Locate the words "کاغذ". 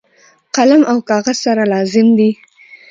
1.09-1.37